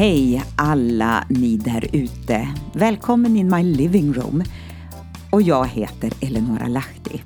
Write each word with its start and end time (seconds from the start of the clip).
Hej 0.00 0.42
alla 0.56 1.24
ni 1.28 1.56
där 1.56 1.88
ute! 1.92 2.48
Välkommen 2.72 3.36
in 3.36 3.50
my 3.50 3.62
living 3.62 4.12
room. 4.12 4.42
Och 5.30 5.42
jag 5.42 5.66
heter 5.66 6.12
Eleonora 6.20 6.66
Lahti. 6.66 7.22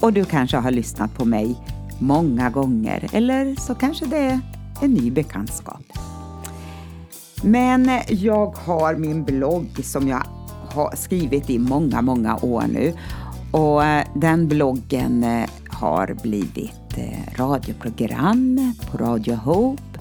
Och 0.00 0.12
du 0.12 0.24
kanske 0.24 0.56
har 0.56 0.70
lyssnat 0.70 1.14
på 1.14 1.24
mig 1.24 1.56
många 1.98 2.50
gånger 2.50 3.08
eller 3.12 3.54
så 3.60 3.74
kanske 3.74 4.06
det 4.06 4.18
är 4.18 4.40
en 4.82 4.90
ny 4.90 5.10
bekantskap. 5.10 5.82
Men 7.42 7.90
jag 8.08 8.46
har 8.46 8.96
min 8.96 9.24
blogg 9.24 9.84
som 9.84 10.08
jag 10.08 10.22
har 10.70 10.96
skrivit 10.96 11.50
i 11.50 11.58
många, 11.58 12.02
många 12.02 12.36
år 12.36 12.64
nu 12.72 12.94
och 13.50 13.84
eh, 13.84 14.06
den 14.14 14.48
bloggen 14.48 15.24
eh, 15.24 15.48
har 15.68 16.16
blivit 16.22 16.96
eh, 16.96 17.38
radioprogram 17.38 18.74
på 18.90 18.98
Radio 18.98 19.34
Hope 19.34 19.91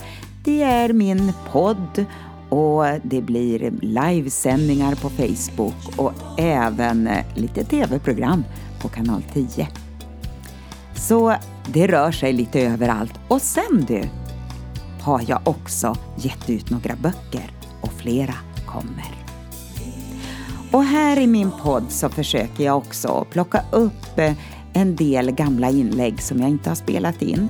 det 0.44 0.64
är 0.64 0.94
min 0.94 1.34
podd 1.52 2.06
och 2.50 2.86
det 3.04 3.22
blir 3.22 3.72
livesändningar 3.82 4.96
på 4.96 5.10
Facebook 5.10 5.98
och 5.98 6.14
även 6.40 7.08
eh, 7.08 7.26
lite 7.36 7.64
tv-program 7.64 8.44
på 8.82 8.88
kanal 8.88 9.24
10. 9.34 9.68
Så 10.96 11.36
det 11.74 11.88
rör 11.88 12.12
sig 12.12 12.34
lite 12.34 12.62
överallt. 12.62 13.14
Och 13.28 13.42
sen 13.42 13.86
du, 13.88 14.04
har 15.02 15.24
jag 15.28 15.40
också 15.44 15.96
gett 16.18 16.50
ut 16.50 16.70
några 16.70 16.96
böcker 16.96 17.52
och 17.82 17.94
flera 17.94 18.36
kommer. 18.66 19.16
Och 20.72 20.84
här 20.84 21.20
i 21.20 21.28
min 21.28 21.52
podd 21.64 21.86
så 21.90 22.10
försöker 22.10 22.64
jag 22.64 22.78
också 22.78 23.26
plocka 23.32 23.64
upp 23.72 24.20
eh, 24.20 24.34
en 24.74 24.96
del 24.96 25.32
gamla 25.32 25.70
inlägg 25.70 26.22
som 26.22 26.40
jag 26.40 26.50
inte 26.50 26.70
har 26.70 26.76
spelat 26.76 27.22
in 27.22 27.50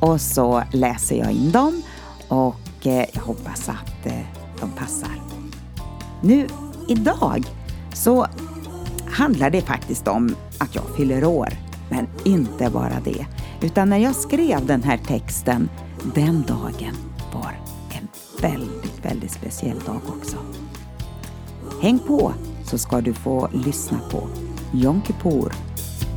och 0.00 0.20
så 0.20 0.62
läser 0.72 1.16
jag 1.16 1.32
in 1.32 1.52
dem 1.52 1.82
och 2.28 2.86
eh, 2.86 3.04
jag 3.12 3.22
hoppas 3.22 3.68
att 3.68 4.06
eh, 4.06 4.20
de 4.60 4.70
passar. 4.70 5.22
Nu 6.22 6.46
idag 6.88 7.44
så 7.92 8.26
handlar 9.06 9.50
det 9.50 9.60
faktiskt 9.60 10.08
om 10.08 10.36
att 10.58 10.74
jag 10.74 10.84
fyller 10.96 11.24
år, 11.24 11.48
men 11.90 12.08
inte 12.24 12.70
bara 12.70 13.00
det. 13.04 13.26
Utan 13.60 13.88
när 13.88 13.98
jag 13.98 14.14
skrev 14.14 14.66
den 14.66 14.82
här 14.82 14.98
texten, 14.98 15.68
den 16.14 16.42
dagen 16.42 16.96
var 17.32 17.60
en 17.90 18.08
väldigt, 18.40 19.04
väldigt 19.04 19.32
speciell 19.32 19.78
dag 19.78 20.00
också. 20.18 20.36
Häng 21.82 21.98
på 21.98 22.32
så 22.64 22.78
ska 22.78 23.00
du 23.00 23.14
få 23.14 23.48
lyssna 23.52 23.98
på 24.10 24.28
Yom 24.74 25.02
Kippur 25.06 25.52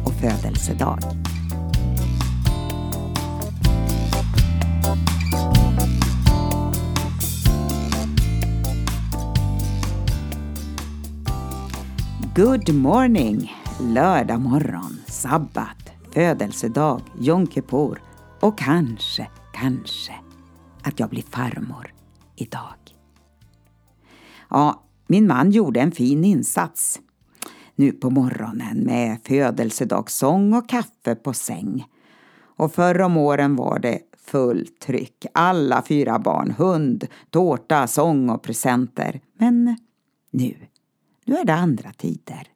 och 0.05 0.13
födelsedag. 0.13 0.99
Good 12.35 12.73
morning! 12.73 13.53
Lördag 13.79 14.41
morgon, 14.41 14.97
sabbat, 15.07 15.91
födelsedag, 16.13 17.01
Jom 17.19 17.47
Kippur 17.47 18.01
och 18.39 18.57
kanske, 18.57 19.27
kanske 19.53 20.13
att 20.83 20.99
jag 20.99 21.09
blir 21.09 21.21
farmor 21.21 21.93
idag. 22.35 22.75
Ja, 24.49 24.83
min 25.07 25.27
man 25.27 25.51
gjorde 25.51 25.79
en 25.79 25.91
fin 25.91 26.23
insats 26.23 26.99
nu 27.75 27.91
på 27.91 28.09
morgonen 28.09 28.77
med 28.77 29.17
födelsedagssång 29.23 30.53
och 30.53 30.69
kaffe 30.69 31.15
på 31.15 31.33
säng. 31.33 31.85
Och 32.57 32.73
förr 32.73 33.01
om 33.01 33.17
åren 33.17 33.55
var 33.55 33.79
det 33.79 33.99
fullt 34.25 34.79
tryck. 34.79 35.25
Alla 35.33 35.83
fyra 35.87 36.19
barn, 36.19 36.53
hund, 36.57 37.07
tårta, 37.29 37.87
sång 37.87 38.29
och 38.29 38.43
presenter. 38.43 39.21
Men 39.37 39.77
nu 40.31 40.55
nu 41.31 41.37
är 41.37 41.45
det 41.45 41.53
andra 41.53 41.93
tider. 41.93 42.47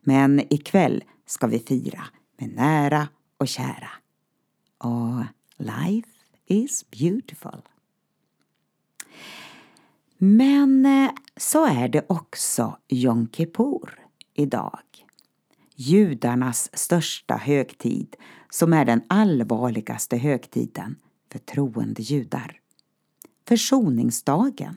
Men 0.00 0.54
ikväll 0.54 1.04
ska 1.26 1.46
vi 1.46 1.58
fira 1.58 2.04
med 2.38 2.54
nära 2.54 3.08
och 3.36 3.48
kära. 3.48 3.90
Och 4.78 5.24
life 5.56 6.08
is 6.46 6.90
beautiful. 6.90 7.62
Men 10.18 10.86
eh, 10.86 11.10
så 11.36 11.66
är 11.66 11.88
det 11.88 12.06
också 12.08 12.76
Yom 12.88 13.28
Kippur 13.32 13.98
idag. 14.34 15.06
Judarnas 15.74 16.70
största 16.72 17.36
högtid 17.36 18.16
som 18.50 18.72
är 18.72 18.84
den 18.84 19.02
allvarligaste 19.08 20.16
högtiden 20.16 20.96
för 21.32 21.38
troende 21.38 22.02
judar. 22.02 22.60
Försoningsdagen. 23.48 24.76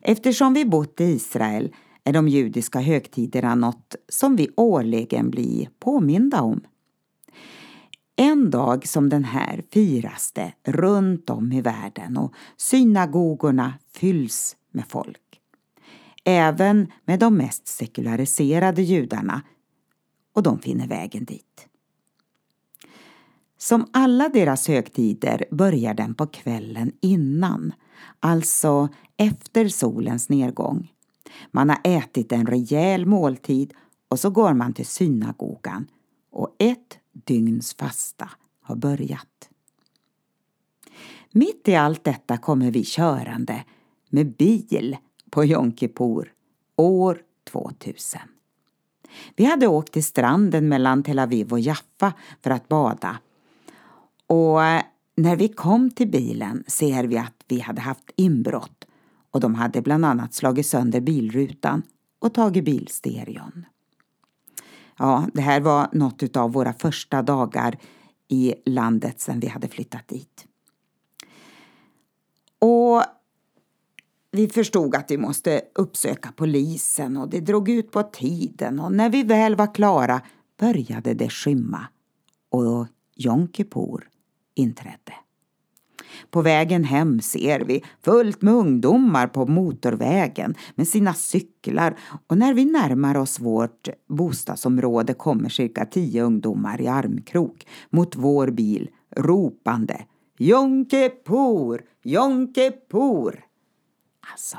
Eftersom 0.00 0.54
vi 0.54 0.64
bott 0.64 1.00
i 1.00 1.04
Israel 1.04 1.74
är 2.04 2.12
de 2.12 2.28
judiska 2.28 2.80
högtiderna 2.80 3.54
något 3.54 3.96
som 4.08 4.36
vi 4.36 4.48
årligen 4.56 5.30
blir 5.30 5.68
påminda 5.78 6.40
om. 6.42 6.60
En 8.16 8.50
dag 8.50 8.86
som 8.86 9.08
den 9.08 9.24
här 9.24 9.62
firas 9.70 10.32
det 10.32 10.52
runt 10.64 11.30
om 11.30 11.52
i 11.52 11.60
världen 11.60 12.16
och 12.16 12.34
synagogorna 12.56 13.74
fylls 13.92 14.56
med 14.70 14.84
folk. 14.88 15.40
Även 16.24 16.92
med 17.04 17.18
de 17.20 17.36
mest 17.36 17.68
sekulariserade 17.68 18.82
judarna 18.82 19.42
och 20.34 20.42
de 20.42 20.58
finner 20.58 20.86
vägen 20.86 21.24
dit. 21.24 21.68
Som 23.58 23.86
alla 23.92 24.28
deras 24.28 24.68
högtider 24.68 25.44
börjar 25.50 25.94
den 25.94 26.14
på 26.14 26.26
kvällen 26.26 26.92
innan, 27.00 27.72
alltså 28.20 28.88
efter 29.16 29.68
solens 29.68 30.28
nedgång. 30.28 30.93
Man 31.50 31.68
har 31.68 31.78
ätit 31.84 32.32
en 32.32 32.46
rejäl 32.46 33.06
måltid 33.06 33.74
och 34.08 34.20
så 34.20 34.30
går 34.30 34.52
man 34.52 34.72
till 34.72 34.86
synagogan 34.86 35.86
och 36.30 36.56
ett 36.58 36.98
dygns 37.12 37.74
fasta 37.74 38.30
har 38.60 38.76
börjat. 38.76 39.48
Mitt 41.32 41.68
i 41.68 41.74
allt 41.74 42.04
detta 42.04 42.36
kommer 42.36 42.70
vi 42.70 42.84
körande 42.84 43.64
med 44.08 44.36
bil 44.36 44.96
på 45.30 45.44
Yom 45.44 45.76
Kippur 45.76 46.32
år 46.76 47.18
2000. 47.50 48.20
Vi 49.36 49.44
hade 49.44 49.66
åkt 49.66 49.92
till 49.92 50.04
stranden 50.04 50.68
mellan 50.68 51.02
Tel 51.02 51.18
Aviv 51.18 51.52
och 51.52 51.60
Jaffa 51.60 52.12
för 52.42 52.50
att 52.50 52.68
bada. 52.68 53.18
Och 54.26 54.64
eh, 54.64 54.82
när 55.16 55.36
vi 55.36 55.48
kom 55.48 55.90
till 55.90 56.08
bilen 56.08 56.64
ser 56.66 57.04
vi 57.04 57.18
att 57.18 57.44
vi 57.48 57.60
hade 57.60 57.80
haft 57.80 58.10
inbrott 58.16 58.84
och 59.34 59.40
de 59.40 59.54
hade 59.54 59.82
bland 59.82 60.04
annat 60.04 60.34
slagit 60.34 60.66
sönder 60.66 61.00
bilrutan 61.00 61.82
och 62.18 62.34
tagit 62.34 62.64
bilstereon. 62.64 63.66
Ja, 64.98 65.28
det 65.34 65.40
här 65.40 65.60
var 65.60 65.88
något 65.92 66.36
av 66.36 66.52
våra 66.52 66.72
första 66.72 67.22
dagar 67.22 67.78
i 68.28 68.54
landet 68.66 69.20
sedan 69.20 69.40
vi 69.40 69.46
hade 69.46 69.68
flyttat 69.68 70.08
dit. 70.08 70.46
Och 72.58 73.02
vi 74.30 74.48
förstod 74.48 74.94
att 74.94 75.10
vi 75.10 75.18
måste 75.18 75.60
uppsöka 75.74 76.32
polisen 76.36 77.16
och 77.16 77.28
det 77.28 77.40
drog 77.40 77.68
ut 77.68 77.90
på 77.90 78.02
tiden 78.02 78.80
och 78.80 78.92
när 78.92 79.10
vi 79.10 79.22
väl 79.22 79.56
var 79.56 79.74
klara 79.74 80.20
började 80.60 81.14
det 81.14 81.28
skymma 81.28 81.86
och 82.50 82.86
Jonkipor 83.16 84.00
Kippur 84.00 84.08
inträdde. 84.54 85.23
På 86.30 86.42
vägen 86.42 86.84
hem 86.84 87.20
ser 87.20 87.60
vi 87.60 87.84
fullt 88.04 88.42
med 88.42 88.54
ungdomar 88.54 89.26
på 89.26 89.46
motorvägen 89.46 90.54
med 90.74 90.88
sina 90.88 91.14
cyklar 91.14 91.96
och 92.26 92.38
när 92.38 92.54
vi 92.54 92.64
närmar 92.64 93.16
oss 93.16 93.40
vårt 93.40 93.88
bostadsområde 94.08 95.14
kommer 95.14 95.48
cirka 95.48 95.86
tio 95.86 96.22
ungdomar 96.22 96.80
i 96.80 96.88
armkrok 96.88 97.66
mot 97.90 98.16
vår 98.16 98.50
bil 98.50 98.88
ropande 99.16 100.04
Jonke 100.38 101.08
Por, 101.08 101.82
Jonke 102.02 102.70
Por. 102.70 103.44
Alltså, 104.32 104.58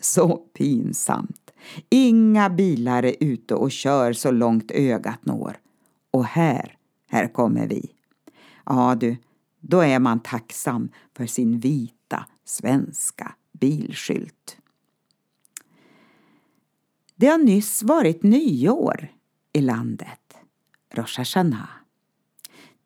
så 0.00 0.36
pinsamt. 0.36 1.50
Inga 1.90 2.50
bilar 2.50 3.02
är 3.02 3.14
ute 3.20 3.54
och 3.54 3.70
kör 3.70 4.12
så 4.12 4.30
långt 4.30 4.70
ögat 4.70 5.26
når. 5.26 5.56
Och 6.10 6.24
här, 6.24 6.76
här 7.08 7.28
kommer 7.28 7.66
vi. 7.66 7.90
Ja 8.66 8.96
du, 9.00 9.16
då 9.60 9.80
är 9.80 9.98
man 9.98 10.20
tacksam 10.20 10.88
för 11.16 11.26
sin 11.26 11.60
vita 11.60 12.26
svenska 12.44 13.34
bilskylt. 13.52 14.56
Det 17.16 17.26
har 17.26 17.38
nyss 17.38 17.82
varit 17.82 18.22
nyår 18.22 19.08
i 19.52 19.60
landet, 19.60 20.36
Rosh 20.94 21.18
Hashanah. 21.18 21.70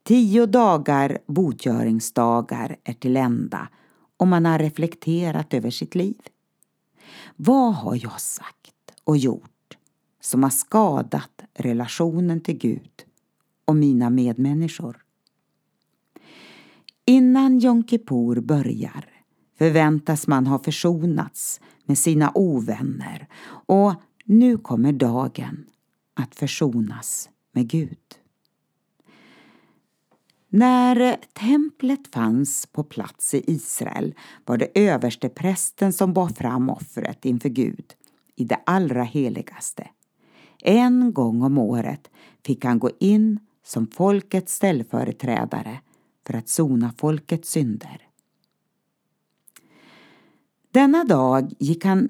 Tio 0.02 0.46
dagar 0.46 1.18
botgöringsdagar 1.26 2.76
är 2.84 2.92
till 2.92 3.16
ända 3.16 3.68
och 4.16 4.28
man 4.28 4.44
har 4.44 4.58
reflekterat 4.58 5.54
över 5.54 5.70
sitt 5.70 5.94
liv. 5.94 6.20
Vad 7.36 7.74
har 7.74 7.98
jag 8.02 8.20
sagt 8.20 8.74
och 9.04 9.16
gjort 9.16 9.76
som 10.20 10.42
har 10.42 10.50
skadat 10.50 11.42
relationen 11.54 12.40
till 12.40 12.58
Gud 12.58 13.04
och 13.64 13.76
mina 13.76 14.10
medmänniskor? 14.10 15.03
Innan 17.06 17.58
Jom 17.58 17.84
Kippur 17.84 18.40
börjar 18.40 19.04
förväntas 19.58 20.26
man 20.26 20.46
ha 20.46 20.58
försonats 20.58 21.60
med 21.84 21.98
sina 21.98 22.32
ovänner 22.34 23.28
och 23.66 23.94
nu 24.24 24.58
kommer 24.58 24.92
dagen 24.92 25.64
att 26.14 26.34
försonas 26.34 27.30
med 27.52 27.68
Gud. 27.68 27.98
När 30.48 31.16
templet 31.32 32.08
fanns 32.14 32.66
på 32.66 32.84
plats 32.84 33.34
i 33.34 33.44
Israel 33.46 34.14
var 34.44 34.56
det 34.56 34.68
överste 34.74 35.28
prästen 35.28 35.92
som 35.92 36.12
bar 36.12 36.28
fram 36.28 36.70
offret 36.70 37.24
inför 37.24 37.48
Gud 37.48 37.84
i 38.36 38.44
det 38.44 38.58
allra 38.66 39.02
heligaste. 39.02 39.88
En 40.62 41.12
gång 41.12 41.42
om 41.42 41.58
året 41.58 42.10
fick 42.44 42.64
han 42.64 42.78
gå 42.78 42.90
in 43.00 43.38
som 43.64 43.86
folkets 43.86 44.54
ställföreträdare 44.54 45.80
för 46.26 46.34
att 46.34 46.48
sona 46.48 46.92
folkets 46.98 47.50
synder. 47.50 48.08
Denna 50.70 51.04
dag 51.04 51.52
gick 51.58 51.84
han 51.84 52.08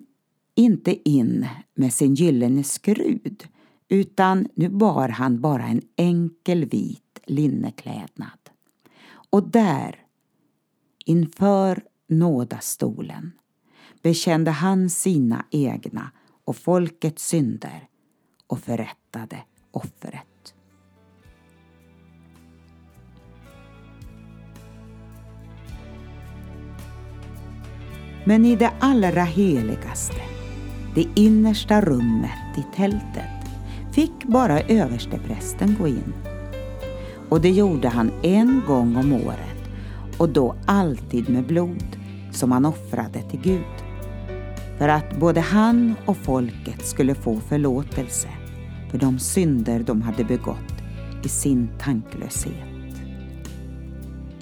inte 0.55 1.11
in 1.11 1.47
med 1.75 1.95
sin 1.95 2.15
gyllene 2.15 2.65
skrud 2.65 3.49
utan 3.89 4.49
nu 4.55 4.69
bar 4.69 5.09
han 5.09 5.41
bara 5.41 5.65
en 5.67 5.83
enkel 5.97 6.65
vit 6.65 7.21
linneklädnad. 7.25 8.39
Och 9.31 9.49
där, 9.49 10.07
inför 11.05 11.83
nådastolen, 12.07 13.33
bekände 14.03 14.51
han 14.51 14.91
sina 14.91 15.47
egna 15.51 16.11
och 16.45 16.57
folkets 16.57 17.27
synder 17.29 17.89
och 18.47 18.61
förrättade 18.61 19.43
offret. 19.71 20.34
Men 28.25 28.45
i 28.45 28.57
det 28.57 28.71
allra 28.81 29.25
heligaste, 29.25 30.23
det 30.95 31.07
innersta 31.15 31.81
rummet 31.81 32.59
i 32.59 32.77
tältet, 32.77 33.51
fick 33.93 34.25
bara 34.25 34.61
översteprästen 34.61 35.77
gå 35.81 35.89
in. 35.89 36.15
Och 37.29 37.41
det 37.41 37.51
gjorde 37.51 37.89
han 37.89 38.11
en 38.23 38.63
gång 38.67 38.97
om 38.97 39.13
året 39.13 39.71
och 40.19 40.29
då 40.29 40.55
alltid 40.67 41.29
med 41.29 41.47
blod 41.47 41.97
som 42.33 42.53
han 42.53 42.65
offrade 42.65 43.23
till 43.31 43.41
Gud. 43.41 43.85
För 44.79 44.89
att 44.89 45.21
både 45.21 45.41
han 45.41 45.95
och 46.07 46.17
folket 46.17 46.87
skulle 46.87 47.15
få 47.15 47.41
förlåtelse 47.41 48.29
för 48.91 48.99
de 48.99 49.19
synder 49.19 49.81
de 49.87 50.03
hade 50.03 50.25
begått 50.25 50.75
i 51.25 51.29
sin 51.29 51.69
tanklöshet. 51.79 52.53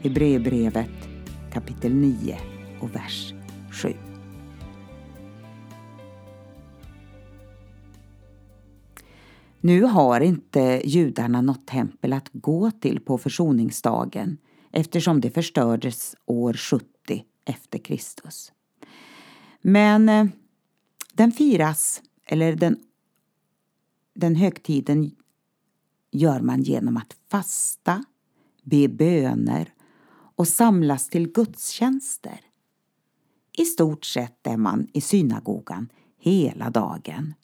Hebreerbrevet 0.03 1.09
kapitel 1.53 1.95
9 1.95 2.39
och 2.81 2.95
vers 2.95 3.35
7. 3.73 3.95
Nu 9.61 9.83
har 9.83 10.21
inte 10.21 10.83
judarna 10.85 11.41
något 11.41 11.67
tempel 11.67 12.13
att 12.13 12.29
gå 12.33 12.71
till 12.71 13.01
på 13.01 13.19
försoningsdagen 13.19 14.39
eftersom 14.71 15.21
det 15.21 15.31
förstördes 15.31 16.17
år 16.27 16.53
70 16.53 16.87
efter 17.45 17.79
Kristus. 17.79 18.53
Men 19.61 20.09
eh, 20.09 20.27
den 21.13 21.33
firas, 21.33 22.03
eller 22.27 22.57
den, 22.57 22.77
den 24.15 24.37
högtiden 24.37 25.11
gör 26.11 26.41
man 26.41 26.63
genom 26.63 26.97
att 26.97 27.17
fasta, 27.31 28.05
be 28.63 28.89
böner 28.89 29.75
och 30.37 30.49
samlas 30.49 31.09
till 31.09 31.33
gudstjänster. 31.33 32.41
I 33.59 33.65
stort 33.65 34.05
sett 34.05 34.47
är 34.47 34.57
man 34.57 34.89
i 34.93 35.01
synagogan 35.01 35.89
hela 36.19 36.71
dagen. 36.71 37.35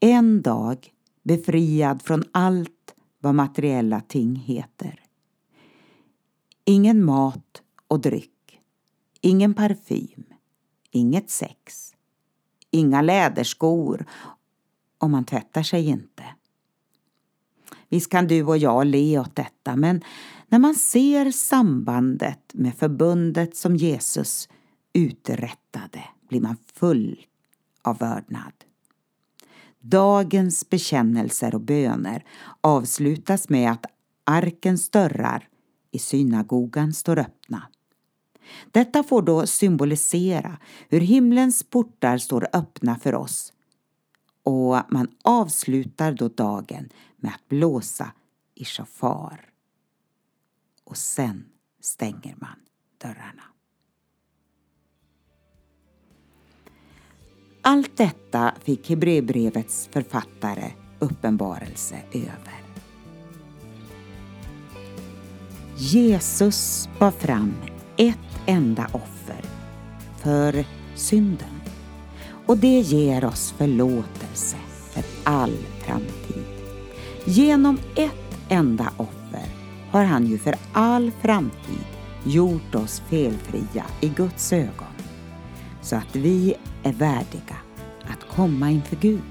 En 0.00 0.42
dag 0.42 0.92
befriad 1.22 2.02
från 2.02 2.24
allt 2.32 2.94
vad 3.20 3.34
materiella 3.34 4.00
ting 4.00 4.36
heter. 4.36 5.00
Ingen 6.64 7.04
mat 7.04 7.62
och 7.88 8.00
dryck, 8.00 8.60
ingen 9.20 9.54
parfym, 9.54 10.24
inget 10.90 11.30
sex, 11.30 11.94
inga 12.70 13.02
läderskor 13.02 14.06
och 14.98 15.10
man 15.10 15.24
tvättar 15.24 15.62
sig 15.62 15.88
inte. 15.88 16.24
Visst 17.88 18.10
kan 18.10 18.26
du 18.26 18.44
och 18.44 18.58
jag 18.58 18.86
le 18.86 19.18
åt 19.18 19.36
detta, 19.36 19.76
men 19.76 20.02
när 20.48 20.58
man 20.58 20.74
ser 20.74 21.30
sambandet 21.30 22.54
med 22.54 22.74
förbundet 22.74 23.56
som 23.56 23.76
Jesus 23.76 24.48
uträttade 24.92 26.04
blir 26.28 26.40
man 26.40 26.56
full 26.74 27.26
av 27.82 27.98
vördnad. 27.98 28.52
Dagens 29.80 30.70
bekännelser 30.70 31.54
och 31.54 31.60
böner 31.60 32.24
avslutas 32.60 33.48
med 33.48 33.70
att 33.72 33.86
arkens 34.24 34.90
dörrar 34.90 35.48
i 35.90 35.98
synagogan 35.98 36.92
står 36.92 37.18
öppna. 37.18 37.68
Detta 38.70 39.02
får 39.02 39.22
då 39.22 39.46
symbolisera 39.46 40.58
hur 40.88 41.00
himlens 41.00 41.62
portar 41.62 42.18
står 42.18 42.48
öppna 42.52 42.98
för 42.98 43.14
oss 43.14 43.52
och 44.42 44.80
man 44.88 45.08
avslutar 45.22 46.12
då 46.12 46.28
dagen 46.28 46.88
med 47.16 47.32
att 47.34 47.48
blåsa 47.48 48.12
i 48.54 48.64
shofar. 48.64 49.50
Och 50.84 50.96
sen 50.96 51.44
stänger 51.80 52.36
man 52.40 52.58
dörrarna. 52.98 53.51
Allt 57.64 57.96
detta 57.96 58.54
fick 58.64 58.88
Hebreerbrevets 58.88 59.88
författare 59.92 60.72
uppenbarelse 60.98 61.96
över. 62.12 62.62
Jesus 65.76 66.88
bar 66.98 67.10
fram 67.10 67.54
ett 67.96 68.18
enda 68.46 68.86
offer 68.92 69.44
för 70.22 70.64
synden 70.94 71.60
och 72.46 72.56
det 72.56 72.80
ger 72.80 73.24
oss 73.24 73.54
förlåtelse 73.58 74.56
för 74.90 75.04
all 75.24 75.56
framtid. 75.86 76.44
Genom 77.24 77.78
ett 77.96 78.38
enda 78.48 78.92
offer 78.96 79.46
har 79.90 80.04
han 80.04 80.26
ju 80.26 80.38
för 80.38 80.54
all 80.72 81.12
framtid 81.20 81.86
gjort 82.24 82.74
oss 82.74 83.02
felfria 83.08 83.84
i 84.00 84.08
Guds 84.08 84.52
ögon 84.52 84.92
så 85.82 85.96
att 85.96 86.16
vi 86.16 86.54
är 86.82 86.92
värdiga 86.92 87.56
att 88.04 88.36
komma 88.36 88.70
inför 88.70 88.96
Gud. 88.96 89.22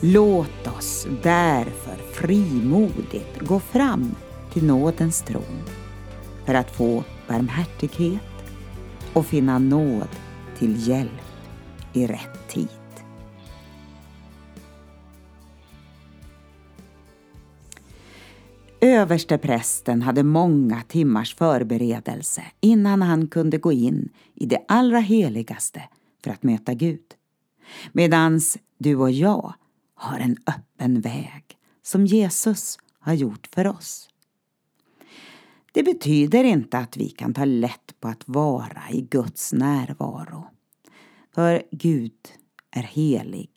Låt 0.00 0.66
oss 0.66 1.06
därför 1.22 1.96
frimodigt 2.12 3.40
gå 3.40 3.60
fram 3.60 4.14
till 4.52 4.64
nådens 4.64 5.22
tron 5.22 5.62
för 6.44 6.54
att 6.54 6.70
få 6.70 7.04
barmhärtighet 7.28 8.22
och 9.12 9.26
finna 9.26 9.58
nåd 9.58 10.08
till 10.58 10.88
hjälp 10.88 11.10
i 11.92 12.06
rätt 12.06 12.48
tid. 12.48 12.77
Översteprästen 18.80 20.02
hade 20.02 20.22
många 20.22 20.82
timmars 20.82 21.34
förberedelse 21.34 22.42
innan 22.60 23.02
han 23.02 23.28
kunde 23.28 23.58
gå 23.58 23.72
in 23.72 24.08
i 24.34 24.46
det 24.46 24.64
allra 24.68 24.98
heligaste 24.98 25.82
för 26.24 26.30
att 26.30 26.42
möta 26.42 26.74
Gud. 26.74 27.14
Medans 27.92 28.58
du 28.78 28.96
och 28.96 29.10
jag 29.10 29.54
har 29.94 30.18
en 30.18 30.36
öppen 30.46 31.00
väg 31.00 31.44
som 31.82 32.06
Jesus 32.06 32.78
har 32.98 33.14
gjort 33.14 33.48
för 33.54 33.66
oss. 33.66 34.08
Det 35.72 35.82
betyder 35.82 36.44
inte 36.44 36.78
att 36.78 36.96
vi 36.96 37.08
kan 37.08 37.34
ta 37.34 37.44
lätt 37.44 38.00
på 38.00 38.08
att 38.08 38.28
vara 38.28 38.82
i 38.90 39.00
Guds 39.00 39.52
närvaro. 39.52 40.46
För 41.34 41.62
Gud 41.70 42.28
är 42.70 42.82
helig 42.82 43.50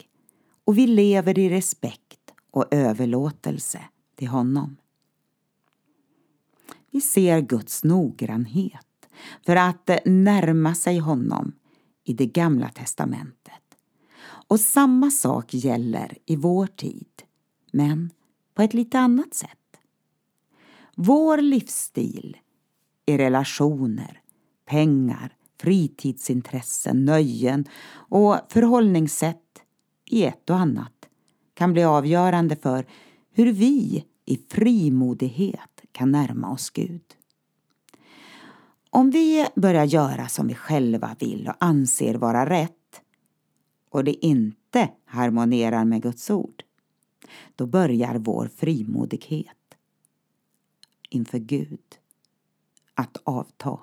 och 0.65 0.77
vi 0.77 0.87
lever 0.87 1.39
i 1.39 1.49
respekt 1.49 2.33
och 2.51 2.65
överlåtelse 2.71 3.79
till 4.15 4.27
honom. 4.27 4.77
Vi 6.91 7.01
ser 7.01 7.41
Guds 7.41 7.83
noggrannhet 7.83 9.09
för 9.45 9.55
att 9.55 9.89
eh, 9.89 9.97
närma 10.05 10.75
sig 10.75 10.99
honom 10.99 11.53
i 12.03 12.13
det 12.13 12.25
gamla 12.25 12.69
testamentet. 12.69 13.53
Och 14.47 14.59
samma 14.59 15.11
sak 15.11 15.53
gäller 15.53 16.17
i 16.25 16.35
vår 16.35 16.67
tid, 16.67 17.23
men 17.71 18.09
på 18.53 18.61
ett 18.61 18.73
lite 18.73 18.99
annat 18.99 19.33
sätt. 19.33 19.49
Vår 20.95 21.37
livsstil 21.37 22.37
i 23.05 23.17
relationer, 23.17 24.21
pengar, 24.65 25.35
fritidsintressen, 25.61 27.05
nöjen 27.05 27.65
och 27.93 28.37
förhållningssätt 28.49 29.63
i 30.05 30.23
ett 30.23 30.49
och 30.49 30.55
annat 30.57 31.09
kan 31.53 31.73
bli 31.73 31.83
avgörande 31.83 32.55
för 32.55 32.85
hur 33.33 33.53
vi 33.53 34.05
i 34.25 34.39
frimodighet 34.49 35.70
kan 35.91 36.11
närma 36.11 36.51
oss 36.51 36.69
Gud. 36.69 37.15
Om 38.89 39.11
vi 39.11 39.47
börjar 39.55 39.85
göra 39.85 40.27
som 40.27 40.47
vi 40.47 40.55
själva 40.55 41.15
vill 41.19 41.47
och 41.47 41.55
anser 41.59 42.15
vara 42.15 42.49
rätt 42.49 43.01
och 43.89 44.03
det 44.03 44.25
inte 44.25 44.89
harmonerar 45.05 45.85
med 45.85 46.01
Guds 46.01 46.29
ord, 46.29 46.63
då 47.55 47.65
börjar 47.65 48.15
vår 48.15 48.47
frimodighet 48.47 49.77
inför 51.09 51.39
Gud 51.39 51.99
att 52.93 53.17
avta. 53.23 53.79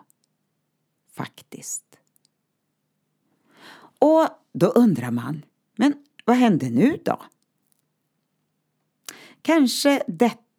Faktiskt. 1.12 1.98
Och 3.98 4.28
då 4.52 4.66
undrar 4.66 5.10
man, 5.10 5.44
men 5.76 5.94
vad 6.24 6.36
hände 6.36 6.70
nu 6.70 6.98
då? 7.04 7.22
Kanske 9.42 10.02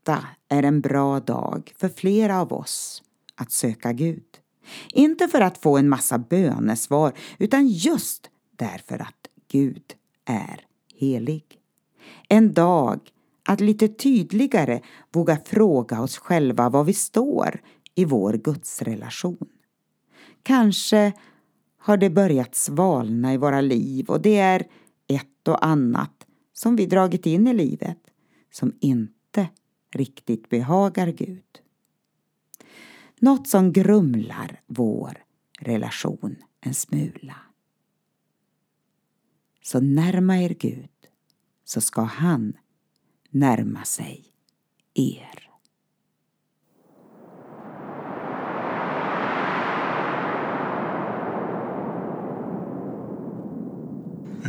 detta 0.03 0.27
är 0.50 0.63
en 0.63 0.82
bra 0.82 1.20
dag 1.20 1.74
för 1.77 1.89
flera 1.89 2.41
av 2.41 2.53
oss 2.53 3.03
att 3.36 3.51
söka 3.51 3.94
Gud. 3.94 4.24
Inte 4.94 5.27
för 5.27 5.41
att 5.41 5.58
få 5.58 5.77
en 5.77 5.89
massa 5.89 6.18
bönesvar 6.18 7.13
utan 7.38 7.68
just 7.68 8.29
därför 8.58 9.01
att 9.01 9.27
Gud 9.51 9.84
är 10.25 10.65
helig. 10.96 11.44
En 12.29 12.53
dag 12.53 13.00
att 13.50 13.62
lite 13.62 13.88
tydligare 13.88 14.82
våga 15.12 15.38
fråga 15.46 16.01
oss 16.01 16.18
själva 16.18 16.70
var 16.70 16.84
vi 16.84 16.94
står 16.94 17.62
i 17.96 18.06
vår 18.06 18.34
gudsrelation. 18.34 19.48
Kanske 20.44 21.13
har 21.77 21.98
det 21.98 22.10
börjat 22.10 22.56
svalna 22.56 23.34
i 23.34 23.38
våra 23.38 23.62
liv 23.62 24.10
och 24.10 24.22
det 24.22 24.38
är 24.38 24.68
ett 25.08 25.48
och 25.48 25.65
annat 25.65 26.25
som 26.53 26.75
vi 26.75 26.86
dragit 26.86 27.25
in 27.25 27.48
i 27.48 27.53
livet 27.53 28.00
som 28.51 28.74
inte 28.79 29.19
riktigt 29.91 30.50
behagar 30.50 31.08
Gud. 31.08 31.62
Något 33.19 33.48
som 33.48 33.74
grumlar 33.74 34.62
vår 34.67 35.24
relation 35.60 36.36
en 36.62 36.74
smula. 36.74 37.36
Så 39.62 39.79
närma 39.79 40.38
er 40.38 40.50
Gud 40.50 40.89
så 41.63 41.81
ska 41.81 42.01
han 42.01 42.53
närma 43.29 43.84
sig 43.84 44.25
er. 44.93 45.50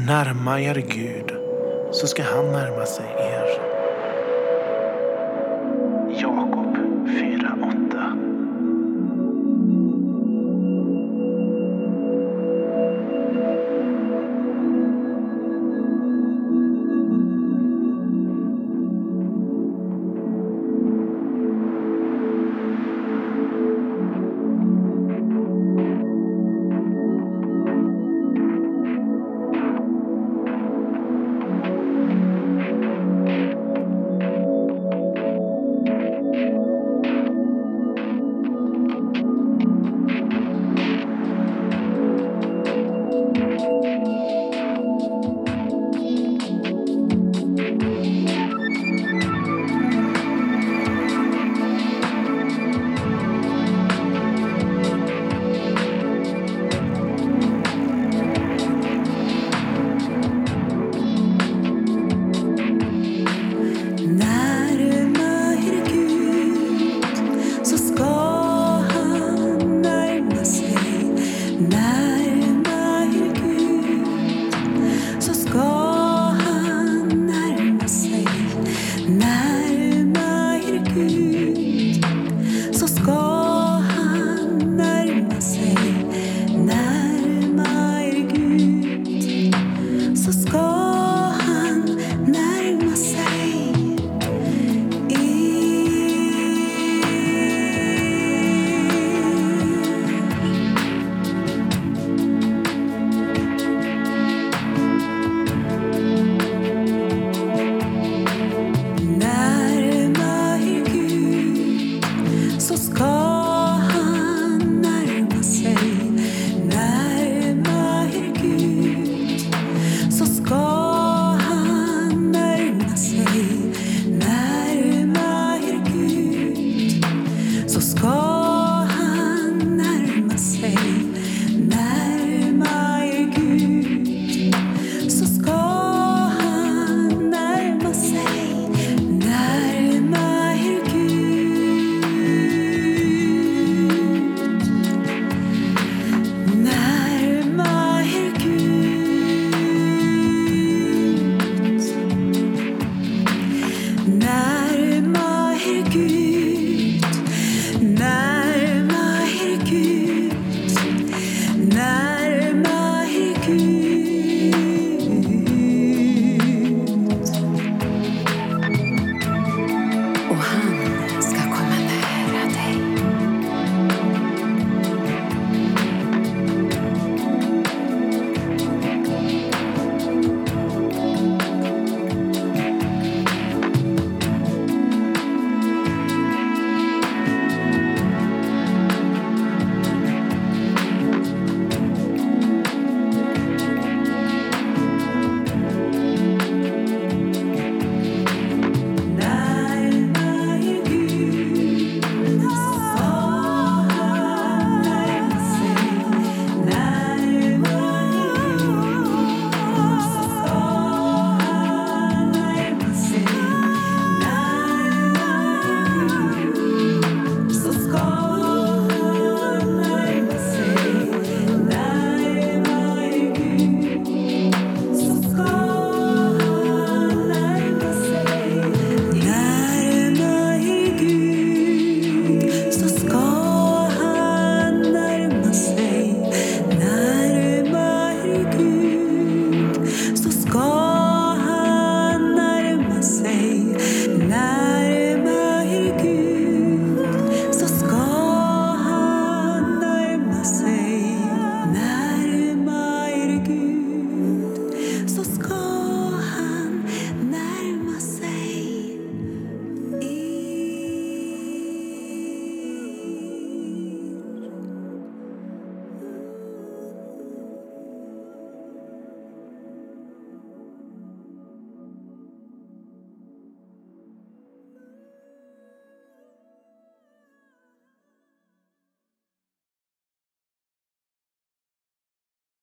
Närma 0.07 0.61
er 0.61 0.75
Gud, 0.75 1.33
så 1.93 2.07
ska 2.07 2.23
han 2.23 2.53
närma 2.53 2.87
sig 2.87 3.07
er. 3.07 3.70
Jacob 6.21 6.77
Finn. 7.07 7.40